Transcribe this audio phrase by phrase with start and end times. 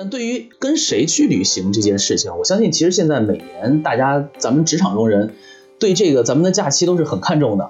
[0.00, 5.34] 但对于跟谁去旅行这件事情，我相信其实现在每年大家咱们职场中人
[5.78, 7.68] 对这个咱们的假期都是很看重的，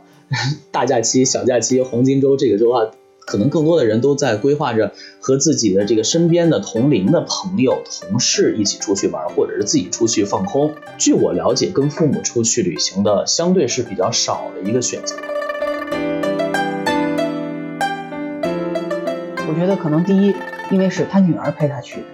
[0.71, 10.73] 大假期、小假期、黄金周这个周啊，可能更多的人都在规划着和自己的这个身边的同龄的朋友、同事一起出去玩，或者是自己出去放空。
[10.99, 15.17] 据我了解，跟父母出去旅行的相对是比较少的一个选择。
[19.49, 20.33] 我觉得可能第一，
[20.71, 22.05] 因为是他女儿陪他去。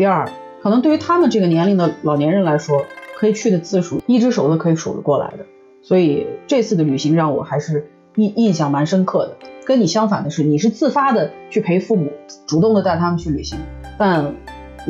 [0.00, 0.26] 第二，
[0.62, 2.86] 可能对于他们这个年龄的老年人来说，
[3.18, 5.44] 可以去的次数一只手都可以数得过来的。
[5.82, 9.36] 所以这次的旅行让我还是印印象蛮深刻的。
[9.66, 12.10] 跟你相反的是，你是自发的去陪父母，
[12.46, 13.58] 主动的带他们去旅行。
[13.98, 14.34] 但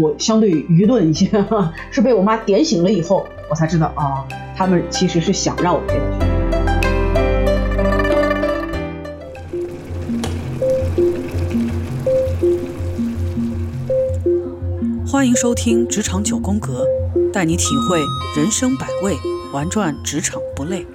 [0.01, 1.29] 我相对愚钝一些，
[1.91, 6.20] 是被我妈点醒了以后，我才知道啊，他们其实是想让我陪他去。
[15.21, 16.87] 欢迎收听《职场九宫格》，
[17.31, 18.01] 带你体会
[18.35, 19.15] 人生百味，
[19.53, 20.87] 玩转职场不累。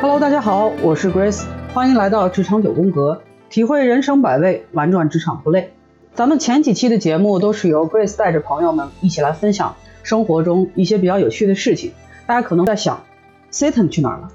[0.00, 5.72] Hello，大家好，我是 Grace，欢迎来到职场九宫格，体会人生百味，玩转职场不累。
[6.12, 11.92] 咱们前几期的节目都是由 Grace 带着朋友们一起来分享生活中一些比较有趣的事情。
[12.26, 13.04] 大家可能在想
[13.52, 14.28] ，Satan 去哪儿了？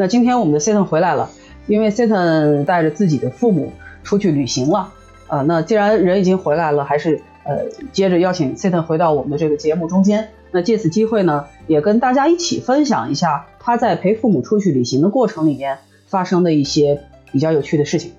[0.00, 1.28] 那今天我们的 Satan 回来了，
[1.66, 3.72] 因为 Satan 带着自己的父母
[4.04, 4.92] 出去旅行了。
[5.26, 10.28] 啊，那既然人已经回来了，还是呃接着邀请 Satan 回到我们的这个节目中间。
[10.52, 17.02] 那借此机会呢，也跟大家一起分享一下他在陪父母出去旅行的过程里面发生的一些
[17.32, 18.12] 比较有趣的事情。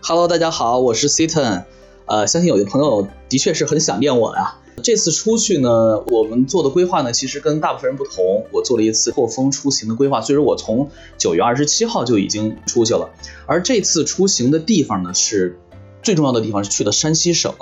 [0.00, 1.64] Hello，大家好，我是 Satan。
[2.06, 4.54] 呃，相信有的朋友的确是很想念我呀。
[4.82, 8.44] 这次出去呢，我们做的规划呢，其实跟大部分人不同。
[8.52, 13.10] 我做了一次破风出行的规划，所以说我从九月二十七号就已经出去了。
[13.46, 15.58] 而这次出行的地方呢，是
[16.02, 17.54] 最重要的地方是去的山西省。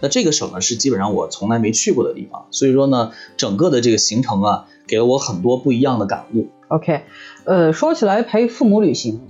[0.00, 2.46] 那这个省呢，是基本上我从来没去过的地方。
[2.50, 6.48] 所以说呢，整个的这个行程啊，给了我很多不一样的感悟。
[6.68, 7.02] OK，
[7.44, 9.20] 呃，说起来陪父母旅行，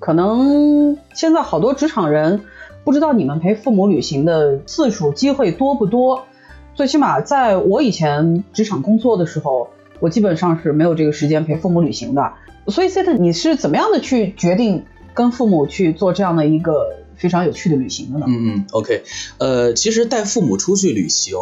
[0.00, 2.42] 可能现在好多职场人
[2.84, 6.24] 不知道你们陪父母旅行的次数、机会多不多。
[6.80, 9.68] 最起码在我以前职场工作的时候，
[9.98, 12.32] 我基本上是没有这个时间陪父母旅行的。
[12.68, 18.24] 所以 s e t 你是怎么样的去决定跟父母去做这样的一个非常有趣的旅行的呢？
[18.26, 19.02] 嗯嗯，OK，
[19.36, 21.36] 呃，其实带父母出去旅行，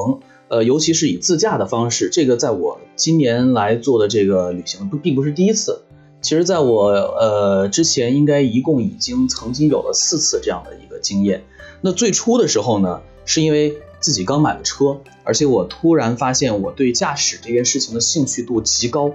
[0.49, 5.83] 呃，尤其是以自驾的方式，这个在我今年来做的这个旅行不并不是第一次。
[6.21, 11.45] 其实，在我呃之前，应该一共已经曾经有了四次这样的一个经验。
[11.81, 19.13] 那最初的时候呢，是因为自己刚买了车，而且我突然发现我对驾驶这件事情的兴趣度极高。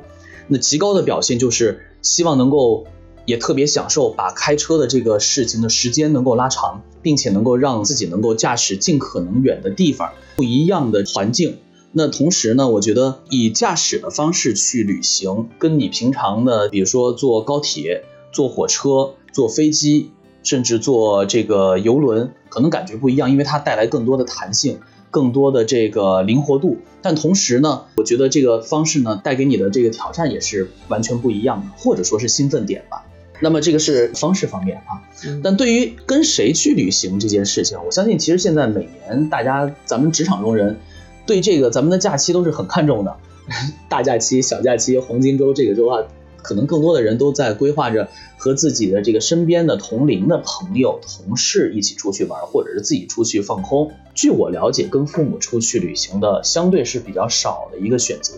[0.48, 2.86] 那极高的表现就是希望能够，
[3.26, 11.60] 也特别享受把开车的这个事情的时间能够拉长，并且能够让自己能够驾驶尽可能远的地方，不一样的环境。
[11.94, 20.12] 那同时呢，我觉得以驾驶的方式去旅行，跟你平常的，比如说坐高铁、坐火车、坐飞机。
[20.44, 26.78] 甚至坐这个游轮可能感觉不一样，因为它带来更多的弹性，更多的这个灵活度。
[27.02, 33.06] 但同时呢，我觉得这个方式呢带给你的这个挑战也是完全不一样的，或者说是兴奋点吧。
[33.42, 35.02] 那么这个是方式方面啊。
[35.44, 40.78] 但对于跟谁去旅行这件事情，我相信其实现在每年大家咱们职场中人
[41.26, 43.18] 对这个咱们的假期都是很看重的，
[43.90, 46.04] 大假期、小假期、黄金周这个周啊。
[46.44, 53.92] 可能更多的人都在规划着和自己的这个身边的同龄的朋友、同事一起出去玩，或者是自己出去放空。
[54.14, 58.36] 据我了解，跟父母出去旅行的相对是比较少的一个选择。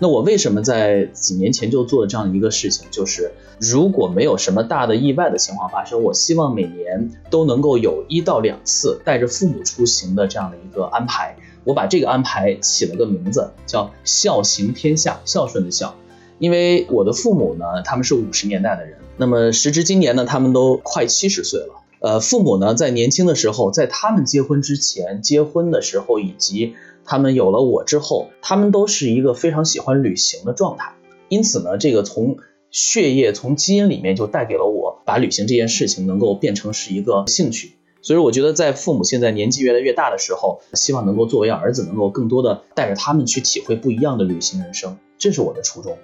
[0.00, 2.86] 那我为什么在几年前就做了这样一个事情？
[2.92, 11.36] 就是如果没有什么大的意外的情况发生，我希望每年都能够有一到两次带着父母出行的这样的一个安排。
[11.64, 15.96] 我把这个安排起了个名字，叫“孝行天下”，孝顺的孝。
[16.38, 21.82] 因为我的父母呢，他们是五十年代的人，那么时至今年呢，他们都快七十岁了。
[22.00, 26.74] 呃，父母呢，在年轻的时候，在他们结婚之前、结婚的时候，以及
[27.04, 30.92] 他们有了我之后，他们都是一个非常喜欢旅行的状态。
[31.28, 32.36] 因此呢，这个从
[32.70, 37.72] 血液、从基因里面就带给了我，把旅行这件事情能够变成是一个兴趣。
[38.00, 45.98] 所以我觉得，在父母现在年纪越来越大的时候，希望能够作为儿子，能够更多的带着他们去体会不一样的旅行人生，这是我的初衷。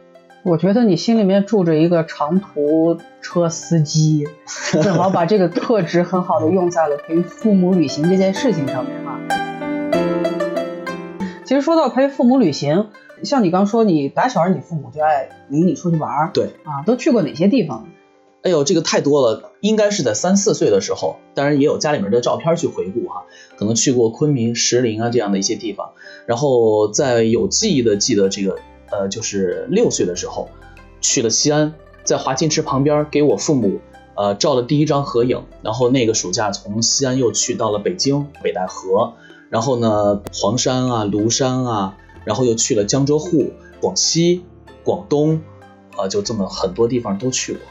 [0.45, 4.29] 我觉得你心里面住着一个长途车司机，
[4.83, 9.19] 正好把这个特质很好的用在了陪父母旅行这件事情上面哈。
[11.47, 12.89] 其其实说到陪父母旅行，
[13.23, 17.87] 像你刚说，你打小你父母就爱领你出去玩儿，对啊，都去过哪些地方？
[18.43, 23.27] 哎呦，这个太多了，应该是在三四岁的时候，当然也有家里面的照片去回顾哈，
[23.57, 25.93] 可能去过昆明、石林啊这样的一些地方。
[26.27, 28.59] 然后在有记忆的记得这个，
[28.91, 30.49] 呃，就是六岁的时候
[31.01, 33.81] 去了西安，在华清池旁边给我父母
[34.15, 35.43] 呃照了第一张合影。
[35.63, 39.15] 然后那个暑假从西安又去到了北京北戴河，
[39.51, 44.45] 然后呢黄山啊、庐山啊，然后又去了江浙沪、广西、
[44.85, 45.41] 广东，
[45.97, 47.63] 啊，就这么很多地方都去过。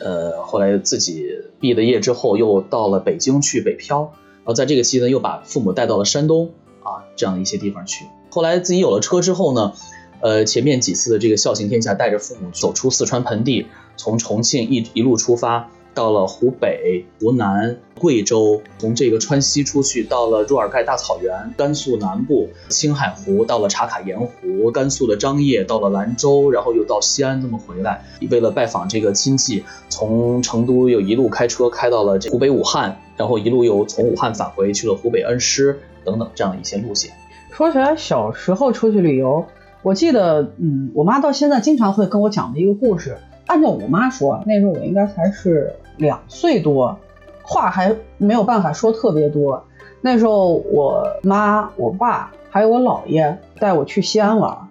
[0.00, 1.26] 呃，后来自己
[1.60, 4.00] 毕了业之后，又到了北京去北漂，
[4.38, 6.50] 然后在这个期间又把父母带到了山东
[6.82, 8.06] 啊这样一些地方去。
[8.28, 9.74] 后来自己有了车之后呢，
[10.22, 13.66] 呃，前面几次的这个孝行天下，带着父母走出四川盆地，
[13.96, 15.68] 从重庆一一路出发。
[15.94, 37.10] 到了湖北、湖南、贵州，从这个川西出去，到了若尔盖大草原，甘肃南部青海湖，到了茶卡盐湖，甘肃的张掖，到了兰州，然后又到西安，这么回来，为了拜访这个亲戚，从成都又一路开车开到了这湖北武汉，然后一路又从武汉返回去了湖北恩施等等这样一些路线。
[37.50, 39.44] 说起来，小时候出去旅游，
[39.82, 43.16] 我记得，嗯，我妈到现在经常会跟我讲的一个故事。
[43.46, 46.96] 按照我妈说，那时候我应该才是两岁多，
[47.42, 49.64] 话还没有办法说特别多。
[50.00, 54.68] 那时候我妈、我爸还有我姥爷带我去西安玩，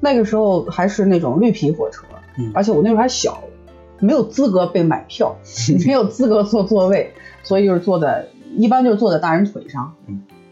[0.00, 2.04] 那个时候还是那种绿皮火车，
[2.54, 3.42] 而且我那时候还小，
[3.98, 5.36] 没有资格被买票，
[5.84, 7.12] 没有资格坐座位，
[7.42, 8.26] 所以就是坐在
[8.56, 9.94] 一般就是坐在大人腿上。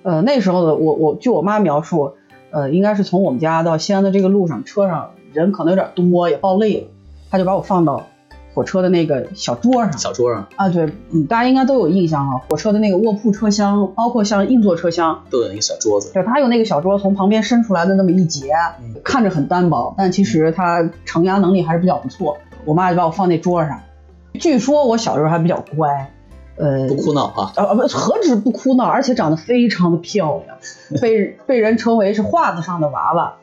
[0.03, 2.15] 呃，那时候的我，我据我妈描述，
[2.53, 6.87] 呃，应该是从我们家到西安的这个路上，车上人可能有点多，也抱累了。
[7.31, 8.07] 他就把我放到
[8.55, 12.43] 火车的那个小桌上，小桌上啊，对，嗯，大家应该都有印象哈。
[12.51, 16.13] 火车的那个卧铺车厢，包括像硬座车厢，都有一个小桌子。
[16.13, 18.53] 对，它有那个小桌，从旁边伸出来的那么一截，
[19.03, 22.37] 看着很单薄，但其实它承压能力还是比较不错。
[22.67, 23.81] 我妈就把我放那桌上。
[24.35, 26.13] 据说我小时候还比较乖，
[26.57, 30.59] 呃，不哭闹啊，啊不，何止不哭闹，而且长得非常的漂亮，
[31.01, 33.35] 被被人称为是画子上的娃娃。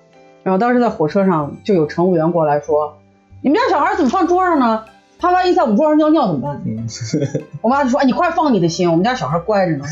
[0.44, 2.96] 然后当时在火车上就有乘务员过来说。
[3.42, 4.84] 你们家小孩怎么放桌上呢？
[5.18, 6.62] 他万一在我们桌上尿尿怎么办？
[7.62, 9.86] 我妈就说：“哎，你快放你的心，我们家小孩乖着呢，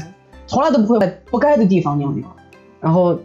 [0.47, 2.27] 从来都不会在不该的地方尿尿。”
[2.81, 3.17] 然后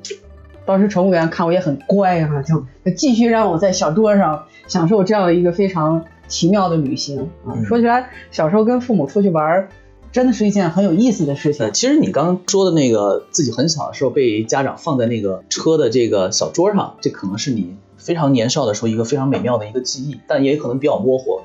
[0.65, 2.65] 当时乘务员看我也很乖啊，就
[2.97, 7.59] 继续让我在小桌上享受这样的一个非常奇妙的旅行啊。
[7.65, 9.67] 说起来，小时候跟父母出去玩，
[10.12, 11.73] 真的是一件很有意思的事情。
[11.73, 17.75] 其实你刚刚说的那个自己很小的时候被家长放在那个车的这个小桌上，这可能是你。
[17.97, 21.41] 非常年少的时候，一个非常美妙的一个记忆，但也可能比较模糊。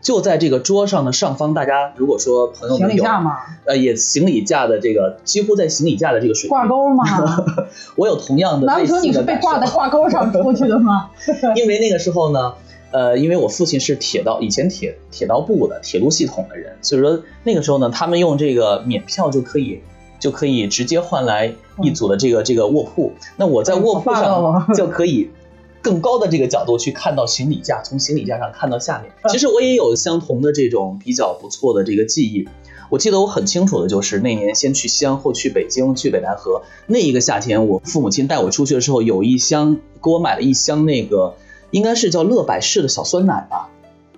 [0.00, 3.02] 就在这个桌上的上方，大家如果说朋友们有，
[3.64, 7.04] 呃，也行李架的这个，几乎在行李架的这个水平挂钩吗？
[7.96, 8.66] 我有同样的。
[8.66, 11.10] 难不成你是被挂在挂钩上出去的吗？
[11.56, 12.54] 因为那个时候呢，
[12.90, 19.80] 呃，因为我父亲是铁道以前铁铁道部的铁路系统的人，所以说那个时候呢，他们用这个免票就可以
[20.18, 21.52] 就可以直接换来
[21.82, 23.12] 一组的这个这个卧铺。
[23.36, 25.30] 那我在卧铺上 就可以。
[25.82, 29.12] 更高的这个角度去看到行李架，从行李架上看到下面。
[29.30, 32.48] 其实我也有相同的这种比较不错的这个记忆。
[32.90, 36.62] 我记得我很清楚的就是那年先去西安，后去北京，去北戴河。
[36.88, 41.36] 那一个夏天，我父母亲带我出去的时候，有一箱给我买了一箱那个，
[41.70, 43.68] 应该是叫乐百氏的小酸奶吧？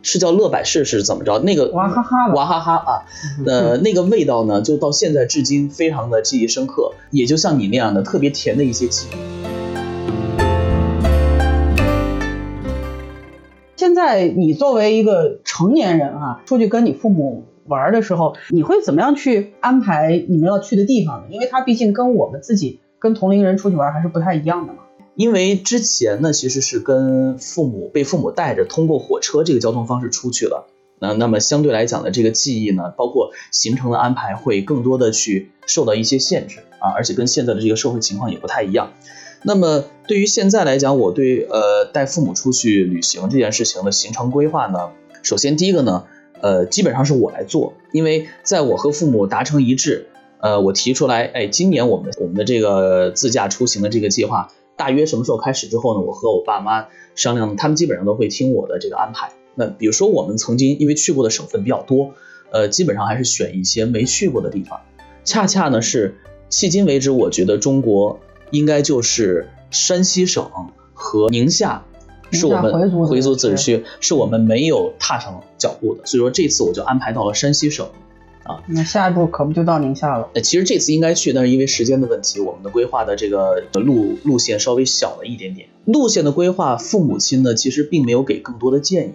[0.00, 1.40] 是叫乐百氏是怎么着？
[1.40, 3.02] 那个娃哈哈，娃哈哈啊！
[3.44, 9.16] 呃，那个味道呢，就到现在至今非常的记忆深刻，也就像你那样的特别甜的一些记忆。
[13.76, 21.26] 现在你作为一个成年人啊，出去跟你父母玩的时候，你会怎么样去安排你们要去的地方呢？
[21.30, 24.80] 因为他毕竟跟我们自己跟同龄人出去玩还是不太一样的嘛。
[25.18, 30.68] 因为之前呢，其实是跟父母被父母带着通过火车这个交通方式出去了，
[31.00, 38.92] 那那么相对来讲的这个记忆呢，包括行程的安排会更多的去受到一些限制啊，而且跟现在的这个社会情况也不太一样。
[39.42, 44.90] 那么对于现在来讲，我对呃带父母出去旅行这件事情的行程规划呢，
[45.24, 46.04] 首先第一个呢，
[46.40, 50.06] 呃基本上是我来做，因为在我和父母达成一致，
[50.40, 59.32] 呃我提出来，哎今年我们我们的这个自驾出行的这个计划大约什么时候开始之后呢，我和我爸妈商量，他们基本上都会听我的这个安排。
[59.54, 62.12] 那比如说我们曾经因为去过的省份比较多，
[62.50, 64.80] 呃基本上还是选一些没去过的地方，
[65.24, 66.16] 恰恰呢是
[66.48, 68.20] 迄今为止我觉得中国。
[68.50, 70.50] 应该就是山西省
[70.94, 71.84] 和宁夏，
[72.32, 76.06] 是我们回族自治区，是我们没有踏上脚步的。
[76.06, 77.90] 所以说这次我就安排到了山西省，
[78.48, 78.64] 啊。
[78.66, 80.28] 那下一步可不就到宁夏了？
[80.34, 85.68] 呃，其实这次应该去，但是因为时间的问题，我们的规划的这个路路线稍微小了一点点。
[85.84, 89.12] 路线的规划，父母亲呢其实并没有给更多的建议，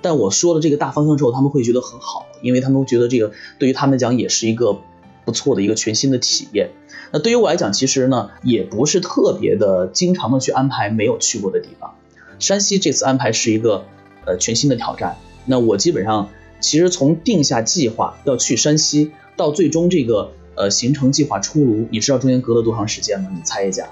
[0.00, 4.78] 但我说了这个大方向之后，他们会觉得很好，因为他们觉得这个对于他们讲也是一个
[5.24, 6.70] 不错的一个全新的体验。
[7.12, 11.94] 那对于我来讲，其实呢也不是特别的经常的去安排没有去过的地方。
[12.38, 13.84] 山西这次安排是一个
[14.26, 15.16] 呃全新的挑战。
[15.46, 16.30] 那我基本上
[16.64, 23.28] 其实从定下计划要去山西，到最终这个呃行程计划出炉，你知道中间隔了多长时间吗？
[23.34, 23.90] 你猜一下。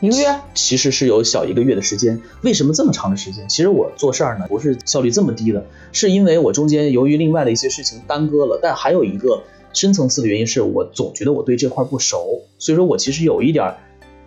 [0.00, 0.40] 一个月？
[0.54, 2.20] 其实是有小一个月的时间。
[2.42, 3.48] 为什么这么长的时间？
[3.48, 13.74] 其实我做事儿呢不是效率这么低的，是因为我中间由于另外的一些事情耽搁了，但还有一个深层次的原因是我总觉得我对这块不熟，所以说我其实有一点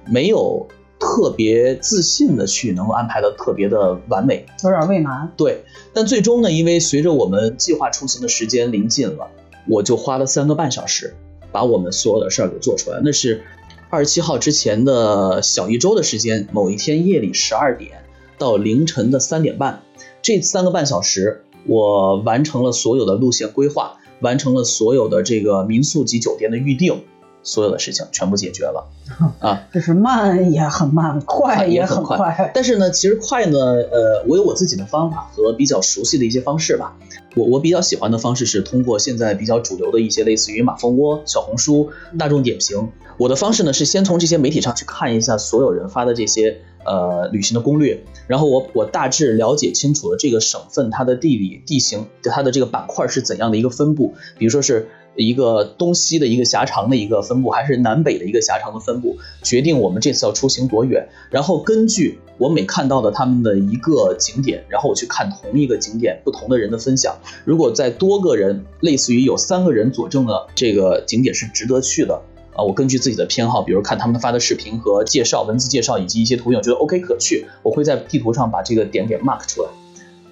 [0.08, 0.68] 没有。
[1.00, 5.32] 特别自信的去能够安排的特别的完美，有点畏难。
[5.38, 5.64] 对，
[5.94, 9.30] 但最终呢，因为随着我们计划出行的时间临近了，
[9.68, 11.16] 我就花了三个半小时
[11.52, 13.00] 把我们所有的事儿给做出来。
[13.04, 13.42] 那是
[13.90, 18.04] 二十七号之前的小一周的时间，某一天夜里十二点
[18.38, 19.82] 到凌晨的三点半，
[20.22, 27.04] 这三个半小时我完成了所有的路线规划，完成了所有的这个民宿及酒店的预定。
[27.42, 28.88] 所有的事情全部解决了，
[29.40, 32.52] 啊，就是慢也很慢，快也很快。
[32.54, 36.96] 但是呢，其实快呢，呃，我有我自己的方法和比较熟悉的一些方式吧。
[37.36, 42.90] 我我比较喜欢的方式是通过现在比较主流的一些类似于马蜂窝、小红书、大众点评。
[43.18, 54.90] 我的方式呢是先从这些媒体上去看一下所有人发的这些呃旅行的攻略，然后我我大致了解清楚了这个省份它的地理地形、它的这个板块是怎样的一个分布，比如说是。
[55.16, 61.10] 一个东西的一个狭长的一个分布，还是南北的一个狭长的分布，决定我们这次要出行多远。
[61.30, 67.18] 然后根据我每看到的他们的一个景点，然后我去看同一个景点不同的人的分享。
[67.44, 72.22] 如果在多个人，类似于有三个人佐证了这个景点是值得去的
[72.56, 79.70] 啊，我根据自己的偏好，比如看他们发的视频和介绍、文字介绍以及一些图片，觉得 OK 可去，我会在地图上把这个点给 mark 出来。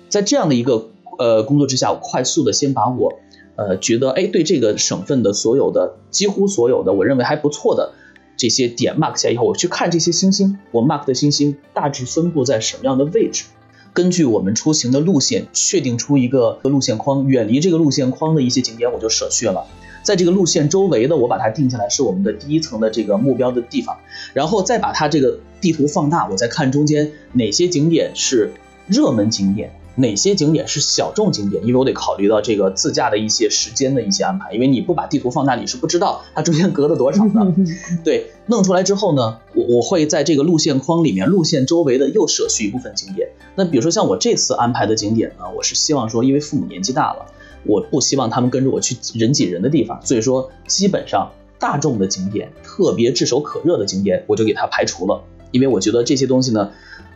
[0.07, 3.19] 在这样的一个呃工作之下，我快速的先把我。
[3.57, 7.91] 呃，觉得哎，对这个省份的所有的几乎所有的，我认为还不错的
[8.37, 13.45] 这些点 mark 下以后，我去看这些星星，我 mark 的星星大致分布在什么样的位置？
[13.93, 19.65] 根据我们出行的路线，确定出一个路线框，远离这个路线框的一些景点我就舍去了，
[20.03, 23.97] 在这个路线周围的，我把它定下来是我们的第一层的这个目标的地方，
[24.35, 28.53] 然后再把它这个地图放大，我再看中间哪些景点是
[28.85, 29.71] 热门景点。
[29.99, 31.65] 哪些景点是小众景点？
[31.65, 37.53] 因为我得考虑到这个自驾的一些时间的一些安排，因为你不把地图放大，你是不知道它中间隔了多少的。
[38.05, 43.29] 对，弄出来之后呢，我我会在这个路线框里面，路线周围的又舍去一部分景点。
[43.55, 47.25] 那比如说像我这次安排的景点呢，我是希望说，因为父母年纪大了，
[47.65, 56.69] 我不希望他们跟着我去人挤人的地方，所以说基本上大众的景点、特别炙手可热的景点，我就给它排除了，因为我觉得这些东西呢，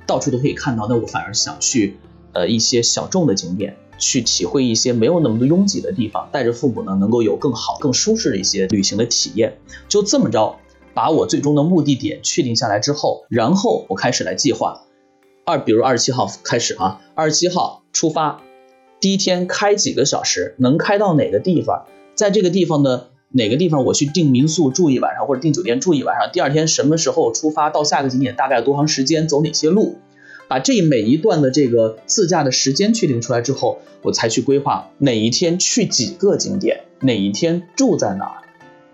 [0.07, 1.97] 到处都可以看到，那我反而想去。
[2.33, 9.57] 呃，一些小众的景点，去体会一些没有那么多拥挤的地方，带着父母呢，能够有更好、更舒适的一些旅行的体验。
[9.87, 10.57] 就这么着，
[10.93, 14.83] 把我最终的目的点确定下来之后，然后我开始来计划。
[15.45, 18.41] 二，比如二十七号开始啊，二十七号出发，
[18.99, 21.85] 第一天开几个小时，能开到哪个地方？
[22.15, 26.29] 在这个地方的哪个地方，我去订民宿住一晚上，或者订酒店住一晚上。
[26.31, 27.69] 第二天什么时候出发？
[27.69, 29.27] 到下个景点大概多长时间？
[29.27, 29.97] 走哪些路？
[30.51, 38.43] 把这每一段的这个自驾的时间确定出来之后，我才去规划哪一天去几个景点，哪一天住在哪儿，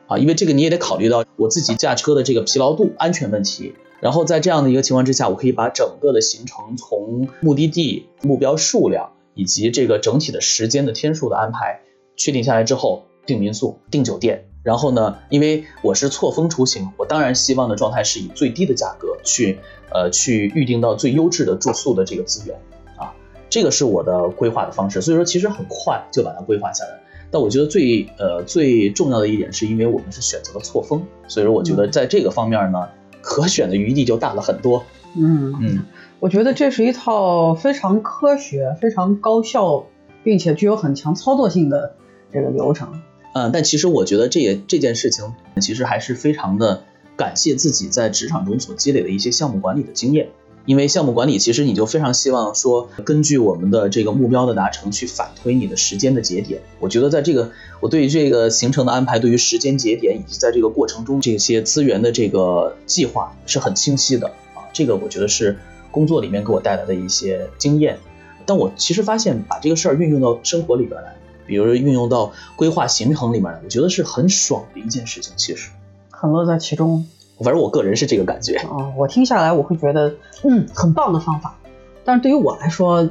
[0.06, 3.74] 啊，因为这个你也得考虑到我自己驾车的这个疲劳度、安全问题。
[4.00, 11.80] 然后在这样的一个情况之下，我可以把整个的行程从目的地、目标数量以及这个整体的时间的天数的安排
[12.16, 14.47] 确定下来之后，订民宿、订酒店。
[14.64, 19.60] 然后呢，因为我是错峰出行，我当然希望的状态是以最低的价格去，
[19.94, 22.60] 呃，去预定到最优质的住宿的这个资源，
[22.98, 23.14] 啊，
[23.50, 25.02] 这个是我的规划的方式。
[25.02, 27.00] 所以说，其实很快就把它规划下来。
[27.30, 32.90] 但我觉得最，呃，最重要的一点是因为我们是选择了错峰，所以说我觉得在这个方面呢，
[33.22, 34.84] 可选的余地就大了很多。
[35.16, 35.86] 嗯嗯，
[36.20, 39.86] 我觉得这是一套非常科学、非常高效，
[40.24, 41.96] 并且具有很强操作性的
[42.32, 43.02] 这个流程。
[43.38, 46.84] 嗯，但其实我觉得这也这件事情，其实还是非常的
[47.16, 50.30] 感谢自己在职场中所积累的一些项目管理的经验。
[50.66, 56.62] 因为项目管理，其实你就非常希望说，根据我们的这个目标的达成，去反推你的时间的节点。
[56.80, 64.68] 我觉得在这个我对于这个行程的安排，对于时间节点以及在这个过程中这些资源的这个计划是很清晰的啊。
[64.74, 65.58] 这个我觉得是
[65.90, 67.98] 工作里面给我带来的一些经验。
[68.46, 71.16] 但我其实发现，把这个事儿运用到生活里边来。
[71.48, 75.34] 比如运用到规划行程里面来，我觉得是很爽的一件事情。
[75.38, 75.70] 其实
[76.12, 77.08] 很乐在其中。
[77.40, 78.56] 反正我个人是这个感觉。
[78.56, 81.56] 啊，我听下来我会觉得，嗯，很棒的方法。
[82.04, 83.08] 但是对于我来说，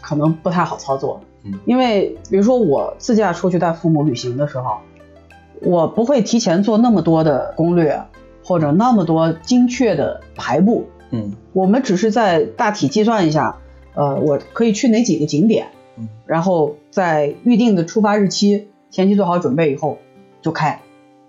[0.00, 1.20] 可能不太好操作。
[1.44, 4.78] 嗯，因为比如说我自驾出去带父母旅行的时候，
[5.62, 8.02] 我不会提前做那么多的攻略，
[8.42, 10.88] 或者那么多精确的排布。
[11.10, 13.58] 嗯，我们只是在大体计算一下，
[13.94, 15.68] 呃，我可以去哪几个景点，
[15.98, 19.98] 嗯，然后在预定的出发日期前期做好准备以后
[20.40, 20.80] 就开。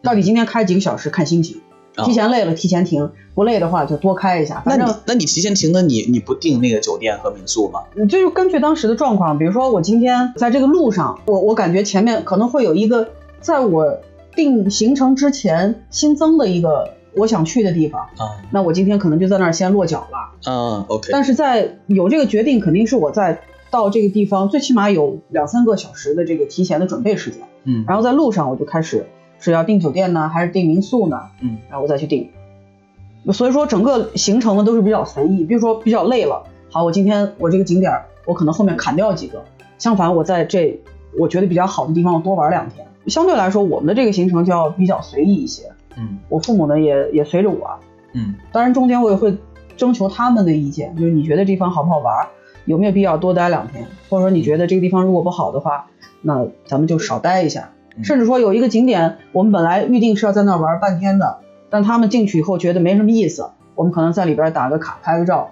[0.02, 1.62] 到底今天开几个小时看心情，
[1.96, 4.64] 啊提前累了提前停，不累的话就多开一下。
[4.66, 7.82] 那你反正那你提前停的你你不订那个酒店和民宿吗？
[7.96, 13.10] 你就是根据当时的状况，比如说我今天在这个路上，我我感觉前面可能会有一个
[13.42, 14.00] 在我
[14.36, 20.40] 定行程之前新增的一个我想去的地方，啊那我今天可能就在那儿先落脚了。
[20.48, 29.08] 嗯，OK，但是在有这个决定，肯定是我在到这个地方最起码有两三个小时的这个提前的准备时间，嗯然后在路上我就开始
[29.40, 31.22] 是要订酒店呢，还是订民宿呢？
[31.42, 32.30] 嗯，然后我再去订。
[33.34, 39.44] 所以说整个行程呢都是比较随意，比如说比较累了，好，我今天我这个景点儿我可能后面砍掉几个，
[39.78, 40.80] 相反我在这
[41.20, 42.86] 我觉得比较好的地方我多玩两天。
[43.08, 45.64] 相对来说，我们的这个行程就要比较随意一些。
[45.98, 47.70] 嗯我父母呢也也随着我，
[48.14, 49.38] 嗯当然中间我也会
[49.76, 52.28] 征求他们的意见，就是你觉得这地方好不好玩，
[52.70, 55.88] 有没有必要多待两天，或者说你觉得这个地方如果不好的话，
[56.22, 57.72] 那咱们就少待一下。
[57.98, 61.40] 嗯甚至说有一个景点，我们本来预定是要在那儿玩半天的，
[61.72, 65.50] 但他们进去以后觉得没什么意思，我们可能在里边打个卡、拍个照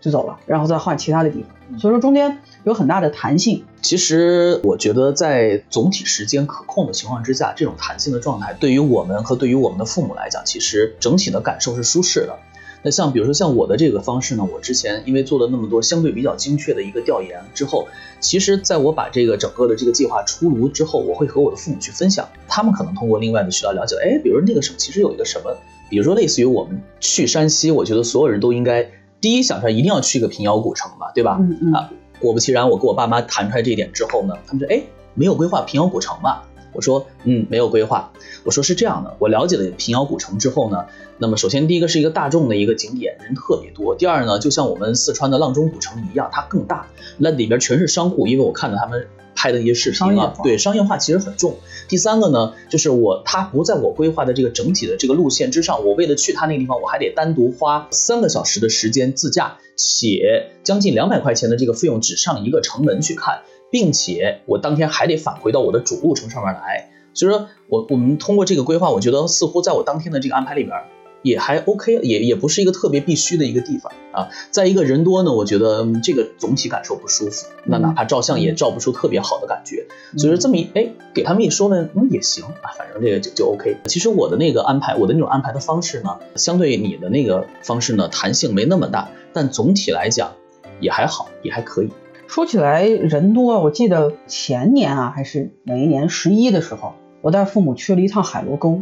[0.00, 1.80] 就走了，然后再换其他的地方。
[1.80, 3.64] 所以说中间有很大的弹性。
[3.82, 12.38] 其实我觉得在总体时间可控的情况之下，这种弹性的状态对于我们和对于我们的父母来讲，其实整体的感受是舒适的。
[12.82, 17.86] 那像比如说像我的这个方式呢，我之前因为做了那么多相对比较精确的一个调研之后，
[18.20, 25.56] 其实在我把这个整个的这个计划出炉之后，我会和我的父母去分享，他们可能通过另外的渠道了解，哎，比如那个省其实有一个什么，
[25.88, 31.38] 比如说类似于我们去山西，我觉得所有人都应该第一想出来一定要去一个平遥古城嘛，对吧？
[31.40, 34.82] 嗯嗯啊，果不其然，我跟我爸妈谈出来这一点之后呢，他们说，哎，
[35.14, 36.48] 没有规划平遥古城吧？
[36.72, 38.12] 我说，嗯，没有规划。
[38.44, 40.86] 我说是这样的，我了解了平遥古城之后呢，
[41.18, 43.94] 那么首先第一个是一个大众的一个景点，人特别多。
[43.94, 46.86] 第二呢，就像我们四川的阆中古城一样，它更大，
[47.18, 51.56] 那里边全是商户，因为我看到他们拍的一些视频啊，对，商业化其实很重。
[51.88, 66.90] 第三个呢，就是我它不在我规划的这个整体的这个路线之上，我为了去它那个地方，我还得单独花三个小时的时间自驾，且将近两百块钱的这个费用只上一个城门去看，并且我当天还得返回到我的主路程上面来。
[67.14, 70.76] 所以说我我们通过这个规划，我觉得似乎在我当天的这个安排里边
[71.22, 74.28] 也还 OK，也也不是一个特别必须的一个地方啊。
[74.50, 79.86] 再一个人多呢，我觉得、嗯这个总体感受不舒服，那哪怕照相也照不出特别好的感觉。
[80.16, 83.76] 所以说这么一哎给他们一说呢，嗯也行啊，反正这个就就 OK。
[83.86, 90.32] 其实我的那个安排，我的那种安排的方式呢，相对你的那个方式呢，弹性没那么大，但总体来讲
[90.80, 91.90] 也还好，也还可以。
[92.32, 98.80] 说起来人多，我记得前年啊还是哪一年十一的时候，我带父母去了一趟海螺沟，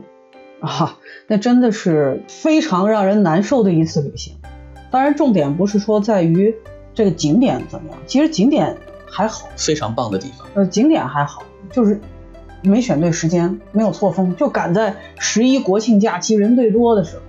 [0.61, 4.37] 啊，那真的是非常让人难受的一次旅行。
[4.93, 6.55] 当然，重点不是说在于
[6.95, 10.47] 这个景点怎么样，其实景点还好，非常棒的地方。
[10.55, 12.01] 呃，景点还好，就是
[12.63, 17.23] 没选对时间，没有错峰，就赶在十一国庆假期人最多的时候。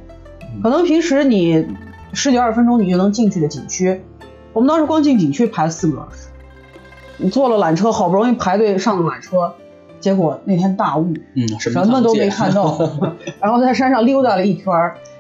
[0.61, 1.65] 可能平时你
[2.13, 4.03] 十几二十分钟你就能进去的景区，
[4.53, 6.27] 我们当时光进景区排了四个小时。
[7.17, 9.53] 你坐了缆车，好不容易排队上了缆车，
[9.99, 12.79] 结果那天大雾，嗯，什什么都没看到，
[13.39, 14.73] 然后在山上溜达了一圈，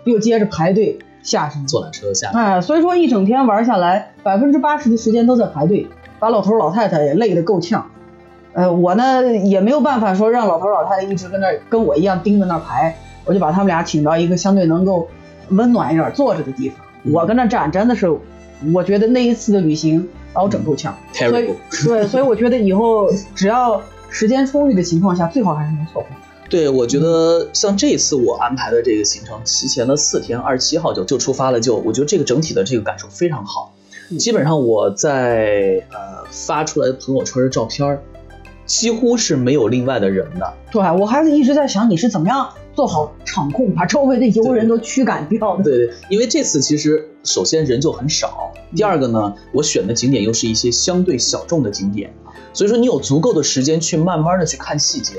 [0.05, 1.65] 又接着排队下山。
[1.67, 2.31] 坐缆车下。
[2.33, 7.85] 哎，所以说一整天玩下来，百分之八十的时间都在排队，把老头老太太也累得够呛。
[8.53, 15.07] 呃，我呢也没有办法说让老头老太太一直跟那跟我一样盯着那排，我就把他们俩请到一个相对能够
[15.49, 16.79] 温暖一点坐着的地方。
[17.03, 18.07] 嗯我跟那站真的是，
[18.73, 20.97] 我觉得那一次的旅行把我整够呛。
[21.13, 21.49] 所以。
[21.85, 26.11] 对，所以我觉得以后只要时间充裕的情况下，最好还是能错峰。
[26.49, 33.73] 对，我觉得像这次我安排的这个行程，提前了四天，二十七号就就出发了，就我觉得这个整体的这个感受非常好。
[34.09, 38.01] 嗯基本上我在呃发出来的朋友圈的照片儿，
[38.65, 40.53] 几乎是没有另外的人的。
[40.69, 45.63] 对我还是一直在想你是怎么样做好场控，把周围的游人都驱赶掉的。
[45.63, 52.13] 对对，因为这次其实首先人就很少，第二个呢，我选的景点又是一些相对小众的景点，
[52.53, 55.13] 所以说你有足够的时间去慢慢的去看细节。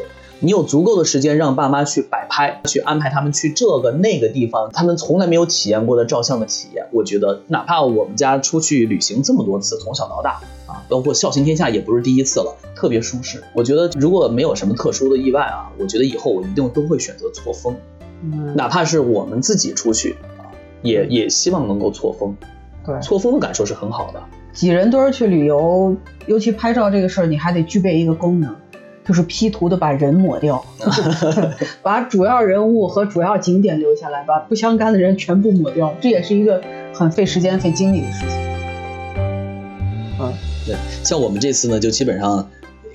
[0.45, 6.85] 你有足够的时间让爸妈去摆拍，去安排他们去这个那个地方，他们从来没有体验过的照相的体验。
[6.91, 13.41] 我觉得，哪怕我们家出去旅行这么多次，从小到大啊，啊，包括孝行天下也不是第一次了，特别舒适。
[13.55, 17.77] 我觉得如果没有什么特殊的意外啊，我觉得以后我一定都会选择错峰，
[18.25, 20.51] 嗯，哪怕是我们自己出去啊，
[20.83, 22.37] 也也希望能够错峰。
[22.85, 24.21] 对，错峰的感受是很好的。
[24.53, 28.55] 挤人堆儿去旅游，尤其拍照这个事儿，你还得具备一个功能，
[29.05, 30.62] 就是 P 图的把人抹掉，
[31.83, 36.61] 把主要人物和主要景点留下来，把不相干的人全部抹掉，这也是一个
[36.92, 38.38] 很费时间、费精力的事情。
[40.21, 40.33] 嗯，
[40.66, 42.47] 对，像我们这次呢，就基本上，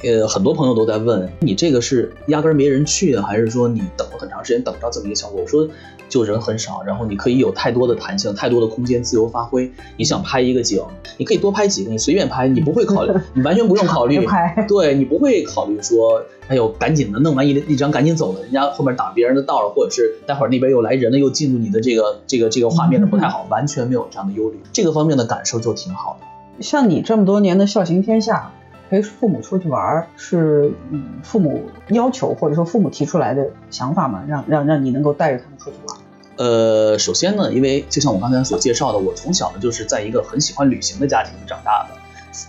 [0.03, 5.41] 呃，很多朋友都在问你这个是压根儿没人去啊，还是说你等了很长时间等不到这么一个效果？
[5.41, 5.67] 我说
[6.09, 9.71] 就人很少，然后你可以有太多的弹性，太多的空间自由发挥。
[9.97, 10.81] 你想拍一个景，
[11.17, 14.25] 你可以多拍几个，你随便拍，你不会考虑， 你完全不用考虑
[14.67, 26.27] 对你不会考虑说，哎呦，赶紧的弄完一一张赶紧走了，人家后面挡别人的道了，或者是待会儿那边又来人了，又进入你的这个这个这个画面的不太好， 完全没有这样的忧虑，这个方面的感受就挺好的。
[26.63, 28.51] 像你这么多年的孝行天下，
[28.89, 34.23] 陪父母出去玩儿，是嗯父母要求或者说父母提出来的想法吗？
[34.27, 35.96] 让让让你能够带着他们出去玩儿？
[36.37, 41.97] 呃，首先呢，因为就像我刚才所介绍的，我从小呢就是在一个很喜欢旅行的家庭长大的。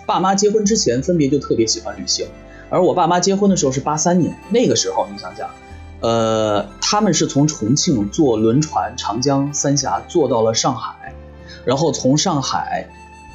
[0.05, 2.27] 爸妈结婚之前分别就特别喜欢旅行，
[2.69, 5.49] 而我爸妈结婚的时候是八三年，那个时候你想想，
[6.01, 11.15] 呃，他们是从重庆坐轮船长江三峡坐到了上海，
[11.65, 12.87] 然后从上海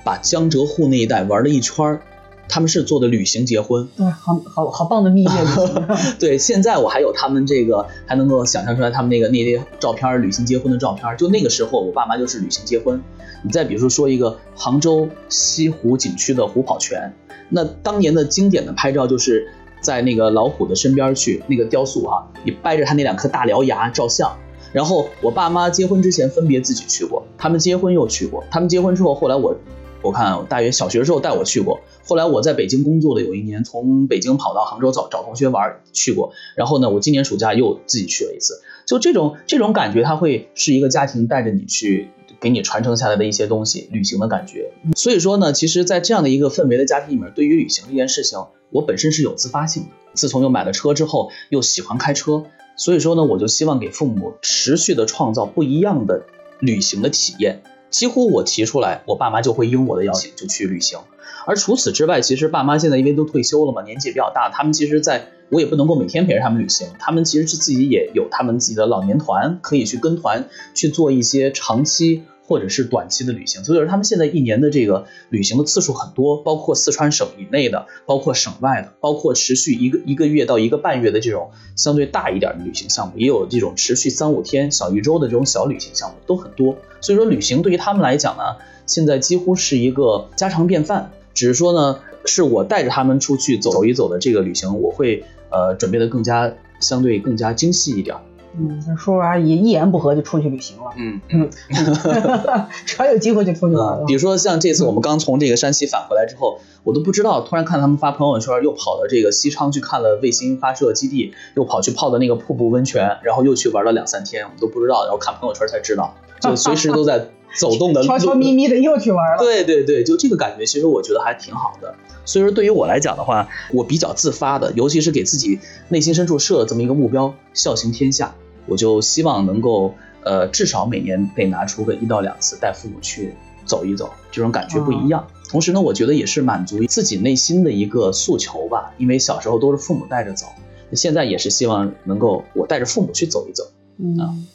[0.05, 2.01] 把江浙沪那一带玩了一圈儿，
[2.47, 3.87] 他们是做的旅行结婚。
[3.95, 5.87] 对，好好好棒的蜜月旅行。
[6.19, 11.15] 对，现在我还有他们这个，还能够想象出来他们那个那些照片，旅行结婚的照片。
[11.17, 13.01] 就那个时候，我爸妈就是旅行结婚。
[13.43, 17.13] 你再比如说说一个杭州西湖景区的虎跑泉，
[17.49, 19.47] 那当年的经典的拍照就是
[19.81, 24.31] 在那个老虎的身边去那个雕塑哈、你掰着它那两颗大獠牙照相。
[24.71, 29.55] 然后我爸妈结婚之前分别自己去过，他们结婚又去过，他们结婚之后，后来我
[30.01, 44.71] 我看大约小学的时候带我去过，后来我在北京工作的有一年，从北京跑到杭州找找同学玩去过，然后呢，我今年暑假又自己去了一次，就这种这种感觉，它会是一个家庭带着你去，给你传承下来的一些东西，旅行的感觉。
[44.95, 48.37] 所以说呢，其实，在这样的一个氛围的家庭里面，对于旅行这件事情，
[48.69, 49.89] 我本身是有自发性的。
[50.13, 52.43] 自从又买了车之后，又喜欢开车，
[52.75, 56.25] 所以说呢，我就希望给父母持续的创造不一样的
[56.59, 57.63] 旅行的体验。
[57.89, 60.99] 几乎我提出来，我爸妈就会应我的邀请就去旅行。
[61.45, 73.63] 而除此之外，其实爸妈现在因为都退休了嘛，年纪也比较大，他们其实在我也不能够每天陪着他们旅行，他们其实是自己也有他们自己的老年团，可以去跟团去做一些长期或者是短期的旅行。
[73.63, 86.77] 所以说他们现在一年的这个旅行的次数很多，包括四川省以内的，包括省外的，包括持续一个一个月到一个半月的这种相对大一点的旅行项目，也有这种持续三五天、小一周的这种小旅行项目，都很多。
[87.01, 88.43] 所以说旅行对于他们来讲呢，
[88.87, 91.11] 现在几乎是一个家常便饭。
[91.33, 98.15] 只是说呢，是我带着他们出去走一走的这个旅行，我会呃准备的更加相对更加精细一点。
[98.55, 101.49] 嗯，这叔叔阿姨一言不合就出去旅行了，嗯嗯，
[102.85, 104.05] 只要有机会就出去玩了。
[104.05, 116.13] 比如说像这次我们刚从这个山西返回来之后，我都不知道，突然看他们发朋友圈，又跑到这个西昌去看了卫星发射基地，又跑去泡的那个瀑布温泉，然后又去玩了两三天，我们都不知道，然后看朋友圈才知道，
[116.43, 119.39] 就随时都在走动的 悄悄咪咪的又去玩了。
[119.39, 121.95] 对对对，就这个感觉，其实我觉得还挺好的。
[122.25, 133.33] 所以说，对于我来讲的话，我比较自发的，尤其是给自己内心深处设了这么一个目标，孝行天下，我就希望能够呃，至少每年得拿出个一到两次带父母去
[133.65, 135.27] 走一走，这种感觉不一样。
[135.49, 140.47] 同时呢，我觉得也是满足自己内心的一个诉求吧，因为小时候都是父母带着走，
[140.93, 143.65] 现在也是希望能够我带着父母去走一走。
[143.97, 144.47] 嗯，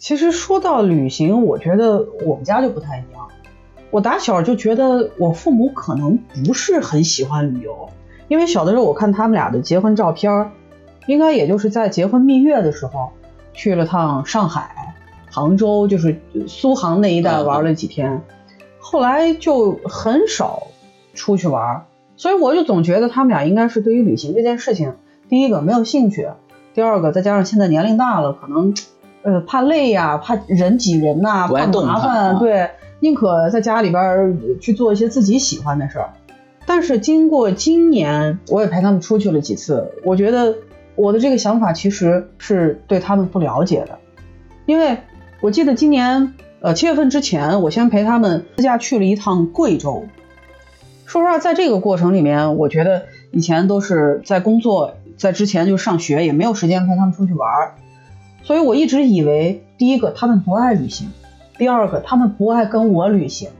[0.00, 3.28] 其实说到旅行，我觉得我们家就不太一样。
[3.90, 7.90] 我打小就觉得我父母可能不是很喜欢旅游，
[8.26, 10.52] 因为小的时候我看他们俩的结婚照片儿，
[11.06, 13.10] 应该也就是在结婚蜜月的时候
[13.52, 14.94] 去了趟上海、
[15.30, 18.22] 杭州，就是苏杭那一带玩了几天，
[18.78, 20.68] 后来就很少
[21.12, 21.84] 出去玩，
[22.16, 24.94] 所以我就总觉得他们俩应该是对于旅行这件事情，
[25.28, 26.30] 第一个没有兴趣，
[26.72, 28.72] 第二个再加上现在年龄大了，可能
[29.22, 32.70] 呃怕累呀、怕人挤人呐、怕麻烦，啊对。
[33.02, 36.10] 宁可在家里边儿去做一些自己喜欢的事儿。
[36.66, 40.54] 但是经过今年，我也陪他们出去了几次，我觉得
[40.96, 43.98] 我的这个想法其实是对他们不了解的，
[44.66, 44.98] 因为
[45.40, 50.04] 我记得今年呃七月份之前，我先陪他们自驾去了一趟贵州。
[51.06, 57.74] 说实话，在这个过程里面，我觉得以前都是在工作，在之前就上学，也没有时间陪他们出去玩儿，
[58.42, 61.10] 所以我一直以为，第一个他们不爱旅行。
[61.58, 63.50] 第二个，他们不爱跟我旅行，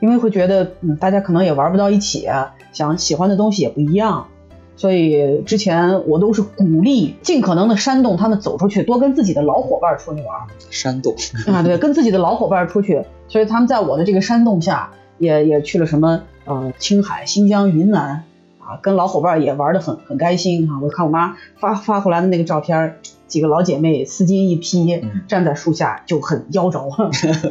[0.00, 2.26] 因为会觉得嗯大家可能也玩不到一起，
[2.72, 4.28] 想喜欢的东西也不一样，
[4.76, 10.28] 所以之前我都是鼓励尽可能的煽动他们走出去，多跟自己的老伙伴出去玩。
[10.70, 11.14] 煽动
[11.48, 18.24] 啊，对，跟自己的老伙伴出去，所以他们在我的这个煽动下，也也去了什么呃青海、新疆、云南
[18.58, 20.80] 啊，跟老伙伴也玩得很很开心啊。
[20.82, 22.96] 我看我妈发发回来的那个照片，
[23.30, 26.90] 几个老姐妹丝巾一披，站在树下就很妖娆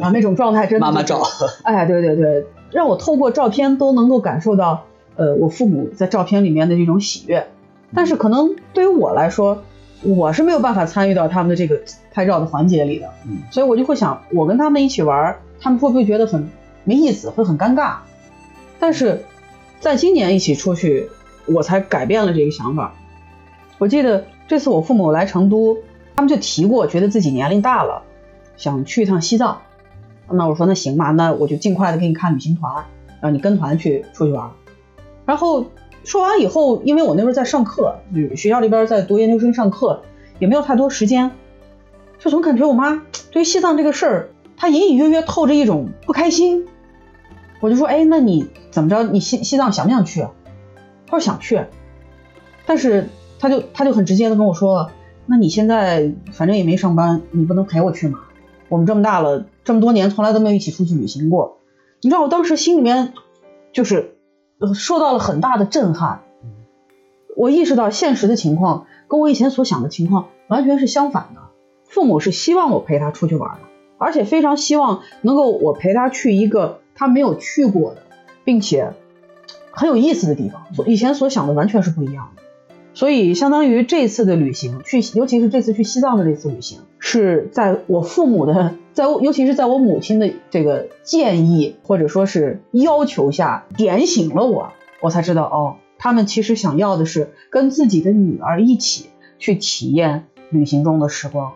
[0.00, 1.22] 啊，那种状态真的、 妈妈照。
[1.64, 4.84] 哎，对对对，让我透过照片都能够感受到，
[5.16, 7.48] 呃，我父母在照片里面的这种喜悦。
[7.92, 9.62] 但是可能对于我来说，
[10.02, 11.80] 我是没有办法参与到他们的这个
[12.12, 16.48] 拍照的环节里的，嗯，所以我就会想，我跟他们一起玩，他们会不会觉得很
[16.84, 17.94] 没意思，会很尴尬？
[18.78, 19.24] 但是
[19.80, 21.08] 在今年一起出去，
[21.46, 22.94] 我才改变了这个想法。
[23.78, 25.78] 我记得这次我父母来成都，
[26.16, 28.02] 他们就提过，觉得自己年龄大了，
[28.56, 29.62] 想去一趟西藏。
[30.28, 32.84] 那我说那行吧，那我就尽快的给你看旅行团，
[33.20, 34.50] 让你跟团去出去玩。
[35.24, 35.66] 然后。
[36.02, 37.94] 说完以后，因为我那时候在上课，
[38.34, 40.00] 学校里边在读研究生上课，
[40.38, 41.30] 也没有太多时间，
[42.18, 46.66] 就总感觉我妈对于西藏这个事儿，她隐隐约约透着一种不开心。
[47.60, 49.02] 我就说，哎，那你怎么着？
[49.02, 50.22] 你西西藏想不想去？
[51.06, 51.66] 她说想去，
[52.64, 53.10] 但是
[53.40, 54.90] 他就他就很直接的跟我说，
[55.26, 58.20] 那你现在反正也没上班，你不能陪我去吗？
[58.68, 61.58] 我们这么大了，这么多年从来都没有一起出去旅行过，
[62.00, 63.14] 你知道我当时心里面
[63.72, 64.14] 就是。
[64.74, 66.20] 受到了很大的震撼，
[67.34, 71.40] 我意识到现实的情况跟我以前所想的情况完全是相反的。
[71.86, 73.60] 父母是希望我陪他出去玩的，
[73.96, 78.02] 而且非常希望能够我陪他去一个他没有去过的，
[78.44, 78.92] 并且
[79.70, 80.66] 很有意思的地方。
[80.86, 82.39] 以前所想的完全是不一样的。
[83.00, 99.06] 所以，相当于这次的旅行，去尤其是这次去西藏的这次旅行，是在我父母的，在尤其是在我母亲的这个建议或者说是要求下，点醒了我，我才知道哦，他们其实想要的是跟自己的女儿一起
[99.38, 101.54] 去体验旅行中的时光。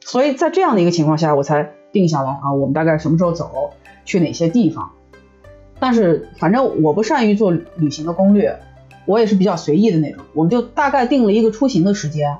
[0.00, 3.74] 所以在这样的一个情况下，我才定下来啊，我们大概什么时候走，
[4.06, 4.92] 去哪些地方。
[5.78, 8.58] 但是反正我不善于做旅行的攻略。
[9.06, 12.36] 我也是比较随意的那种，我们就大概定了一个出行的时间，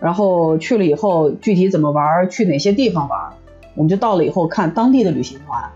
[0.00, 3.32] 然后去了以后具体怎么玩，去哪些地方玩，
[3.74, 5.70] 我们就到了以后看当地的旅行团。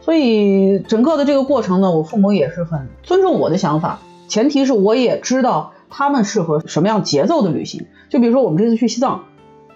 [0.00, 7.86] 所以整个的这个过程呢，我父母也是很尊重我的想法，前提是我也知道他们适合什么样节奏的旅行。
[8.08, 9.24] 就比如说我们这次去西藏，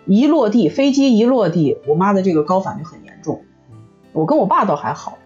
[0.07, 3.43] 一落地飞机一落地，我妈的这个高反就很严重，
[4.13, 5.19] 我跟我爸倒还好，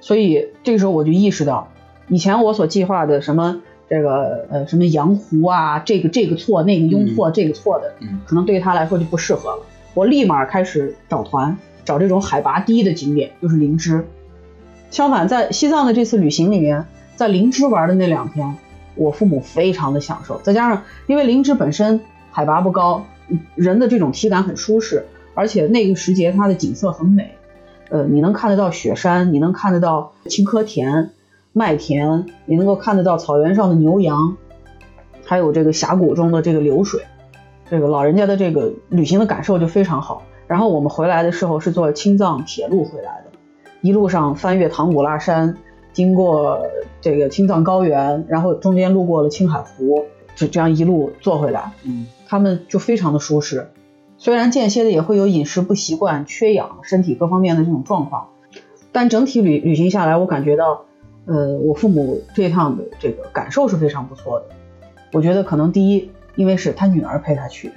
[0.00, 1.68] 所以这个时候我就意识到，
[2.08, 3.62] 以前我所计划的什么。
[3.88, 7.94] 这个呃什么羊湖啊，这个这个错，那个庸错，这个错的，
[8.26, 9.62] 可能对于他来说就不适合了。
[9.94, 14.04] 我立马开始找团，找这种海拔低的景点，就是灵芝。
[14.90, 16.84] 相反，在西藏的这次旅行里面，
[17.16, 18.56] 在灵芝玩的那两天，
[18.94, 20.40] 我父母非常的享受。
[20.42, 23.06] 再加上因为灵芝本身海拔不高，
[23.54, 27.34] 人的这种体感很舒适，而且那个时节它的景色很美，
[27.88, 31.10] 呃，你能看得到雪山，你能看得到青稞田。
[31.58, 34.36] 麦田，你能够看得到草原上的牛羊，
[35.24, 37.02] 还有这个峡谷中的这个流水，
[37.68, 40.22] 这个老人家的这个旅行的感受就非常好。
[40.46, 43.32] 然后我们回来的时候是坐青藏铁路回来的，
[43.80, 45.56] 一路上翻越唐古拉山，
[45.92, 46.60] 经过
[47.00, 50.04] 这个青藏高原，然后中间路过了青海湖，
[50.36, 51.72] 就这样一路坐回来。
[51.82, 53.72] 嗯，他们就非常的舒适，
[54.16, 58.28] 虽然间歇的也会有饮食不习惯、缺氧、身体各方面的这种状况，
[58.92, 60.84] 但整体旅旅行下来，我感觉到。
[61.28, 64.46] 呃，我父母这趟的这个感受是非常不错的。
[65.12, 67.68] 我觉得可能第一，因为是他女儿陪他去；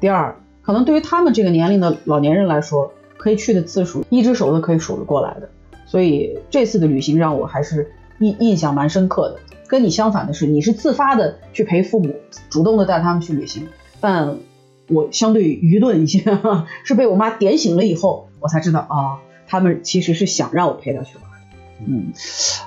[0.00, 5.50] 第二，可能对于他们这个年龄的老年人来说，可以去的次数一只手都可以数得过来的。
[5.84, 9.38] 所以这次的旅行让我还是印印象蛮深刻的。
[9.68, 12.14] 跟你相反的是，你是自发的去陪父母，
[12.48, 13.68] 主动的带他们去旅行，
[14.00, 14.38] 但
[14.88, 16.22] 我相对愚钝一些，
[16.84, 21.24] 是被我妈点醒了以后，我才知道啊，他们其实是想让我陪他去玩。
[21.86, 22.12] 嗯，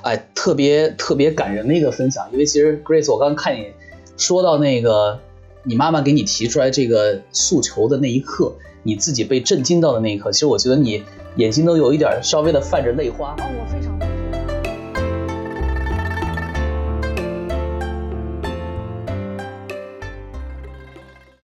[0.02, 3.68] 哎，特别特别感人的一个分享，因为其实 Grace，我刚看你
[4.16, 5.20] 说到那个
[5.62, 11.02] 你妈妈给你提出来这个诉求的那一刻，你自己被震惊到的那一刻，其实我觉得你
[11.36, 13.34] 眼睛都有一点稍微的泛着泪花。
[13.38, 13.87] 哦，我非常